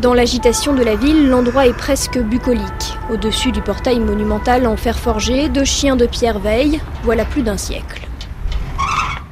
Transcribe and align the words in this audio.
Dans 0.00 0.14
l'agitation 0.14 0.74
de 0.74 0.84
la 0.84 0.94
ville, 0.94 1.28
l'endroit 1.28 1.66
est 1.66 1.76
presque 1.76 2.20
bucolique. 2.20 2.62
Au-dessus 3.10 3.50
du 3.50 3.62
portail 3.62 3.98
monumental 3.98 4.64
en 4.68 4.76
fer 4.76 4.96
forgé, 4.96 5.48
deux 5.48 5.64
chiens 5.64 5.96
de 5.96 6.06
pierre 6.06 6.38
veillent, 6.38 6.80
voilà 7.02 7.24
plus 7.24 7.42
d'un 7.42 7.56
siècle. 7.56 8.06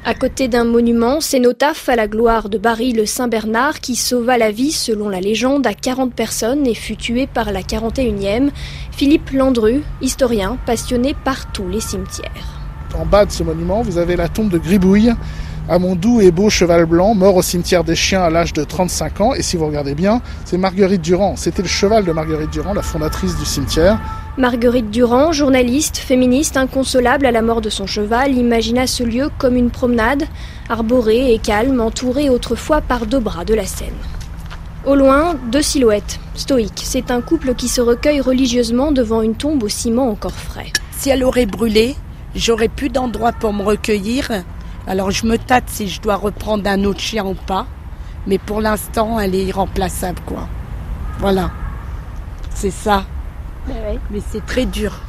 À 0.03 0.13
côté 0.13 0.49
d'un 0.49 0.65
monument, 0.65 1.21
cénotaphe 1.21 1.87
à 1.87 1.95
la 1.95 2.09
gloire 2.09 2.49
de 2.49 2.57
Barry 2.57 2.91
le 2.91 3.05
Saint-Bernard 3.05 3.79
qui 3.79 3.95
sauva 3.95 4.37
la 4.37 4.51
vie, 4.51 4.73
selon 4.73 5.07
la 5.07 5.21
légende, 5.21 5.65
à 5.65 5.73
40 5.73 6.13
personnes 6.13 6.67
et 6.67 6.73
fut 6.73 6.97
tué 6.97 7.27
par 7.27 7.53
la 7.53 7.61
41e, 7.61 8.49
Philippe 8.91 9.29
Landru, 9.31 9.83
historien 10.01 10.57
passionné 10.65 11.15
par 11.23 11.49
tous 11.53 11.69
les 11.69 11.79
cimetières. 11.79 12.59
En 12.93 13.05
bas 13.05 13.25
de 13.25 13.31
ce 13.31 13.43
monument, 13.43 13.83
vous 13.83 13.99
avez 13.99 14.17
la 14.17 14.27
tombe 14.27 14.49
de 14.49 14.57
Gribouille, 14.57 15.13
à 15.69 15.79
mon 15.79 15.95
doux 15.95 16.21
et 16.21 16.31
beau 16.31 16.49
cheval 16.49 16.85
blanc, 16.85 17.13
mort 17.13 17.35
au 17.35 17.41
cimetière 17.41 17.83
des 17.83 17.95
chiens 17.95 18.21
à 18.21 18.29
l'âge 18.29 18.53
de 18.53 18.63
35 18.63 19.21
ans. 19.21 19.33
Et 19.33 19.41
si 19.41 19.57
vous 19.57 19.65
regardez 19.65 19.95
bien, 19.95 20.21
c'est 20.45 20.57
Marguerite 20.57 21.01
Durand. 21.01 21.35
C'était 21.35 21.61
le 21.61 21.67
cheval 21.67 22.05
de 22.05 22.11
Marguerite 22.11 22.51
Durand, 22.51 22.73
la 22.73 22.81
fondatrice 22.81 23.35
du 23.37 23.45
cimetière. 23.45 23.99
Marguerite 24.37 24.91
Durand, 24.91 25.31
journaliste, 25.31 25.97
féministe, 25.97 26.57
inconsolable 26.57 27.25
à 27.25 27.31
la 27.31 27.41
mort 27.41 27.59
de 27.59 27.69
son 27.69 27.87
cheval, 27.87 28.37
imagina 28.37 28.85
ce 28.85 29.03
lieu 29.03 29.29
comme 29.39 29.55
une 29.55 29.71
promenade, 29.71 30.25
arborée 30.69 31.33
et 31.33 31.39
calme, 31.39 31.81
entourée 31.81 32.29
autrefois 32.29 32.81
par 32.81 33.07
deux 33.07 33.19
bras 33.19 33.45
de 33.45 33.55
la 33.55 33.65
Seine. 33.65 33.89
Au 34.85 34.95
loin, 34.95 35.35
deux 35.51 35.63
silhouettes, 35.63 36.19
stoïques. 36.35 36.83
C'est 36.83 37.11
un 37.11 37.19
couple 37.21 37.55
qui 37.55 37.67
se 37.67 37.81
recueille 37.81 38.21
religieusement 38.21 38.91
devant 38.91 39.21
une 39.21 39.35
tombe 39.35 39.63
au 39.63 39.69
ciment 39.69 40.07
encore 40.07 40.31
frais. 40.31 40.71
Si 40.91 41.09
elle 41.09 41.23
aurait 41.23 41.47
brûlé, 41.47 41.95
j'aurais 42.35 42.69
plus 42.69 42.89
d'endroit 42.89 43.33
pour 43.33 43.53
me 43.53 43.63
recueillir 43.63 44.29
alors 44.87 45.11
je 45.11 45.25
me 45.25 45.37
tâte 45.37 45.65
si 45.67 45.89
je 45.89 46.01
dois 46.01 46.15
reprendre 46.15 46.67
un 46.69 46.83
autre 46.85 47.01
chien 47.01 47.25
ou 47.25 47.35
pas. 47.35 47.67
Mais 48.25 48.37
pour 48.37 48.61
l'instant, 48.61 49.19
elle 49.19 49.35
est 49.35 49.45
irremplaçable, 49.45 50.19
quoi. 50.25 50.47
Voilà. 51.19 51.51
C'est 52.53 52.71
ça. 52.71 53.05
Bah 53.67 53.73
Mais 54.11 54.21
c'est 54.31 54.45
très 54.45 54.65
dur. 54.65 54.99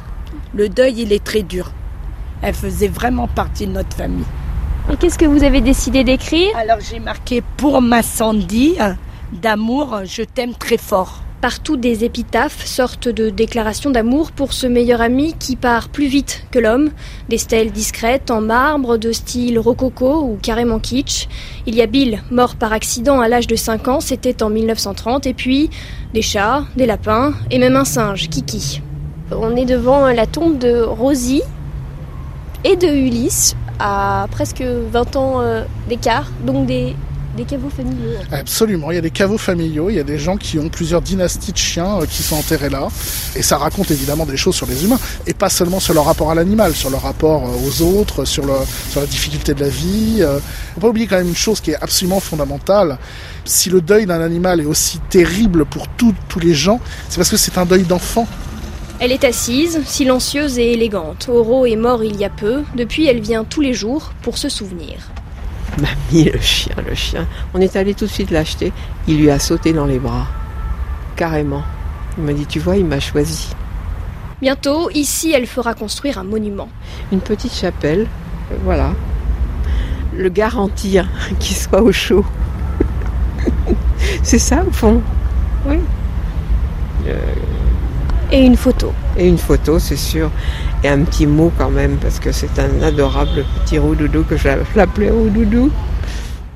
Le 0.53 0.69
deuil, 0.69 1.01
il 1.01 1.11
est 1.11 1.23
très 1.23 1.41
dur. 1.41 1.71
Elle 2.41 2.53
faisait 2.53 2.87
vraiment 2.87 3.27
partie 3.27 3.67
de 3.67 3.73
notre 3.73 3.95
famille. 3.95 4.25
Et 4.91 4.95
qu'est-ce 4.95 5.17
que 5.19 5.25
vous 5.25 5.43
avez 5.43 5.61
décidé 5.61 6.03
d'écrire? 6.03 6.55
Alors 6.57 6.79
j'ai 6.79 6.99
marqué 6.99 7.43
pour 7.57 7.81
ma 7.81 8.01
Sandy, 8.01 8.77
d'amour, 9.31 10.01
je 10.05 10.23
t'aime 10.23 10.53
très 10.55 10.77
fort. 10.77 11.21
Partout 11.41 11.77
des 11.77 12.03
épitaphes, 12.03 12.65
sortes 12.65 13.07
de 13.07 13.29
déclarations 13.29 13.91
d'amour 13.91 14.33
pour 14.33 14.51
ce 14.51 14.67
meilleur 14.67 14.99
ami 14.99 15.33
qui 15.39 15.55
part 15.55 15.87
plus 15.87 16.07
vite 16.07 16.43
que 16.51 16.59
l'homme, 16.59 16.89
des 17.29 17.37
stèles 17.37 17.71
discrètes 17.71 18.29
en 18.29 18.41
marbre 18.41 18.97
de 18.97 19.13
style 19.13 19.57
rococo 19.57 20.21
ou 20.23 20.37
carrément 20.41 20.79
kitsch. 20.79 21.29
Il 21.65 21.75
y 21.75 21.81
a 21.81 21.85
Bill, 21.85 22.21
mort 22.29 22.57
par 22.57 22.73
accident 22.73 23.21
à 23.21 23.29
l'âge 23.29 23.47
de 23.47 23.55
5 23.55 23.87
ans, 23.87 23.99
c'était 24.01 24.43
en 24.43 24.49
1930, 24.49 25.27
et 25.27 25.33
puis 25.33 25.69
des 26.13 26.21
chats, 26.21 26.65
des 26.75 26.85
lapins 26.85 27.33
et 27.51 27.57
même 27.57 27.77
un 27.77 27.85
singe, 27.85 28.27
Kiki. 28.27 28.81
On 29.31 29.55
est 29.55 29.65
devant 29.65 30.07
la 30.07 30.25
tombe 30.25 30.57
de 30.57 30.81
Rosie 30.81 31.43
et 32.65 32.75
de 32.75 32.87
Ulysse 32.87 33.55
à 33.79 34.27
presque 34.29 34.61
20 34.61 35.15
ans 35.15 35.39
euh, 35.39 35.63
d'écart, 35.87 36.29
donc 36.45 36.65
des 36.65 36.97
des 37.39 37.45
caveaux 37.45 37.69
familiaux. 37.69 38.17
Absolument, 38.31 38.91
il 38.91 38.95
y 38.95 38.97
a 38.97 39.01
des 39.01 39.11
caveaux 39.11 39.37
familiaux, 39.37 39.89
il 39.89 39.95
y 39.95 39.99
a 39.99 40.03
des 40.03 40.19
gens 40.19 40.35
qui 40.35 40.59
ont 40.59 40.67
plusieurs 40.67 41.01
dynasties 41.01 41.53
de 41.53 41.57
chiens 41.57 42.01
euh, 42.01 42.05
qui 42.05 42.21
sont 42.21 42.35
enterrés 42.35 42.69
là. 42.69 42.89
Et 43.35 43.41
ça 43.41 43.57
raconte 43.57 43.91
évidemment 43.91 44.25
des 44.25 44.35
choses 44.35 44.55
sur 44.55 44.65
les 44.65 44.83
humains, 44.83 44.99
et 45.25 45.33
pas 45.33 45.49
seulement 45.49 45.79
sur 45.79 45.93
leur 45.93 46.05
rapport 46.05 46.31
à 46.31 46.35
l'animal, 46.35 46.73
sur 46.73 46.89
leur 46.89 47.03
rapport 47.03 47.45
euh, 47.45 47.65
aux 47.65 47.81
autres, 47.81 48.25
sur, 48.25 48.45
le, 48.45 48.53
sur 48.89 48.99
la 48.99 49.07
difficulté 49.07 49.53
de 49.53 49.61
la 49.61 49.69
vie. 49.69 50.15
Il 50.17 50.23
euh. 50.23 50.39
faut 50.73 50.81
pas 50.81 50.89
oublier 50.89 51.07
quand 51.07 51.17
même 51.17 51.29
une 51.29 51.35
chose 51.35 51.61
qui 51.61 51.71
est 51.71 51.81
absolument 51.81 52.19
fondamentale. 52.19 52.97
Si 53.45 53.69
le 53.69 53.79
deuil 53.79 54.05
d'un 54.05 54.21
animal 54.21 54.59
est 54.59 54.65
aussi 54.65 54.99
terrible 55.09 55.63
pour 55.63 55.87
tous 55.87 56.13
les 56.41 56.53
gens, 56.53 56.81
c'est 57.07 57.17
parce 57.17 57.29
que 57.29 57.37
c'est 57.37 57.57
un 57.57 57.65
deuil 57.65 57.83
d'enfant. 57.83 58.27
Elle 58.99 59.13
est 59.13 59.23
assise, 59.23 59.81
silencieuse 59.85 60.59
et 60.59 60.73
élégante. 60.73 61.29
Oro 61.29 61.65
est 61.65 61.77
mort 61.77 62.03
il 62.03 62.17
y 62.17 62.25
a 62.25 62.29
peu. 62.29 62.63
Depuis, 62.75 63.07
elle 63.07 63.21
vient 63.21 63.45
tous 63.45 63.61
les 63.61 63.73
jours 63.73 64.11
pour 64.23 64.37
se 64.37 64.49
souvenir. 64.49 64.97
Mamie, 65.77 66.29
le 66.31 66.39
chien, 66.39 66.75
le 66.87 66.95
chien. 66.95 67.27
On 67.53 67.61
est 67.61 67.75
allé 67.75 67.93
tout 67.93 68.05
de 68.05 68.09
suite 68.09 68.31
l'acheter. 68.31 68.71
Il 69.07 69.19
lui 69.19 69.29
a 69.29 69.39
sauté 69.39 69.73
dans 69.73 69.85
les 69.85 69.99
bras. 69.99 70.27
Carrément. 71.15 71.63
Il 72.17 72.23
m'a 72.23 72.33
dit, 72.33 72.45
tu 72.45 72.59
vois, 72.59 72.77
il 72.77 72.85
m'a 72.85 72.99
choisi. 72.99 73.49
Bientôt, 74.41 74.89
ici, 74.91 75.31
elle 75.31 75.47
fera 75.47 75.73
construire 75.73 76.17
un 76.17 76.23
monument. 76.23 76.69
Une 77.11 77.21
petite 77.21 77.53
chapelle, 77.53 78.07
euh, 78.51 78.55
voilà. 78.63 78.93
Le 80.15 80.29
garantir 80.29 81.07
qu'il 81.39 81.55
soit 81.55 81.81
au 81.81 81.91
chaud. 81.91 82.25
C'est 84.23 84.39
ça, 84.39 84.63
au 84.65 84.71
fond? 84.71 85.01
Oui. 85.65 85.77
Euh, 87.07 87.17
et 88.31 88.45
une 88.45 88.55
photo. 88.57 88.93
Et 89.17 89.27
une 89.27 89.39
photo, 89.39 89.79
c'est 89.79 89.95
sûr. 89.95 90.29
Et 90.83 90.87
un 90.87 91.03
petit 91.03 91.27
mot 91.27 91.51
quand 91.57 91.69
même, 91.69 91.97
parce 91.97 92.19
que 92.19 92.31
c'est 92.31 92.57
un 92.57 92.81
adorable 92.81 93.45
petit 93.63 93.77
roux-doudou 93.77 94.23
que 94.23 94.37
j'appelais 94.37 95.09
roux-doudou. 95.11 95.71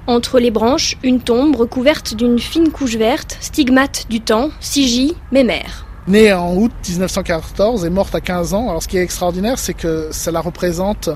Entre 0.07 0.39
les 0.39 0.51
branches, 0.51 0.97
une 1.03 1.19
tombe 1.19 1.55
recouverte 1.55 2.15
d'une 2.15 2.39
fine 2.39 2.71
couche 2.71 2.95
verte, 2.95 3.37
stigmate 3.39 4.05
du 4.09 4.21
temps, 4.21 4.49
Sigi, 4.59 5.15
mémère. 5.31 5.85
Née 6.05 6.33
en 6.33 6.53
août 6.55 6.73
1914 6.89 7.85
et 7.85 7.89
morte 7.89 8.13
à 8.13 8.19
15 8.19 8.53
ans. 8.53 8.69
Alors 8.69 8.83
ce 8.83 8.89
qui 8.89 8.97
est 8.97 9.01
extraordinaire, 9.01 9.57
c'est 9.57 9.73
que 9.73 10.09
ça 10.11 10.31
la 10.31 10.41
représente 10.41 11.09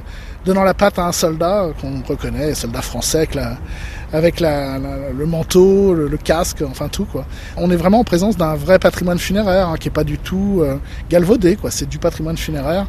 donnant 0.45 0.63
la 0.63 0.73
patte 0.73 0.97
à 0.97 1.05
un 1.05 1.11
soldat 1.11 1.71
qu'on 1.81 2.01
reconnaît, 2.07 2.55
soldat 2.55 2.81
français 2.81 3.27
avec, 4.13 4.39
la, 4.39 4.79
le 4.79 5.25
manteau, 5.25 5.93
le, 5.93 6.17
casque, 6.17 6.63
enfin 6.65 6.87
tout 6.87 7.03
quoi. 7.03 7.25
On 7.57 7.69
est 7.69 7.75
vraiment 7.75 7.99
en 7.99 8.05
présence 8.05 8.37
d'un 8.37 8.55
vrai 8.55 8.79
patrimoine 8.79 9.19
funéraire 9.19 9.67
hein, 9.67 9.75
qui 9.77 9.89
est 9.89 9.91
pas 9.91 10.05
du 10.05 10.17
tout 10.17 10.61
euh, 10.61 10.77
galvaudé 11.09 11.57
quoi. 11.57 11.69
C'est 11.69 11.89
du 11.89 11.99
patrimoine 11.99 12.37
funéraire 12.37 12.87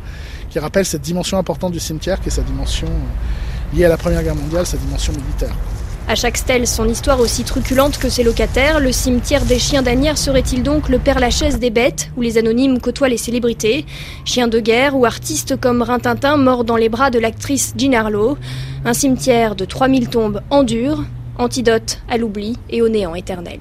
qui 0.51 0.61
rappelle 0.61 0.87
cette 0.87 1.03
dimension 1.03 1.37
importante 1.37 1.73
du 1.73 1.81
cimetière 1.81 2.21
qui 2.21 2.29
est 2.29 2.33
sa 2.33 2.43
dimension 2.43 2.87
euh, 2.87 3.77
liée 3.77 3.87
à 3.87 3.89
la 3.89 3.97
Première 3.97 4.23
Guerre 4.23 4.37
mondiale, 4.37 4.67
sa 4.67 4.77
dimension 4.77 5.13
militaire. 5.13 5.55
À 6.11 6.15
chaque 6.15 6.39
stèle, 6.39 6.67
son 6.67 6.89
histoire 6.89 7.21
aussi 7.21 7.45
truculente 7.45 7.99
que 7.99 8.09
ses 8.09 8.25
locataires, 8.25 8.81
le 8.81 8.93
cimetière 8.93 9.45
des 9.45 9.59
chiens 9.59 9.83
d'Anières 9.83 10.17
serait-il 10.17 10.63
donc 10.63 10.89
le 10.89 10.99
père 10.99 11.21
Lachaise 11.21 11.59
des 11.59 11.69
bêtes, 11.69 12.11
où 12.17 12.23
les 12.23 12.39
anonymes 12.39 12.81
côtoient 12.81 13.11
les 13.11 13.19
célébrités 13.19 13.85
Chiens 14.25 14.49
de 14.49 14.59
guerre 14.59 14.97
ou 14.97 15.05
artistes 15.05 15.61
comme 15.61 15.83
Rintintin 15.83 16.39
mort 16.39 16.65
dans 16.65 16.77
les 16.77 16.89
bras 16.89 17.11
de 17.11 17.19
l'actrice 17.19 17.75
Jean 17.77 17.93
Harlow 17.93 18.39
Un 18.87 18.95
cimetière 18.95 19.55
de 19.55 19.67
3000 19.67 20.09
tombes 20.09 20.41
en 20.49 20.65
antidote 21.37 21.99
à 22.09 22.17
l'oubli 22.17 22.57
et 22.71 22.81
au 22.81 22.89
néant 22.89 23.15
éternel. 23.15 23.61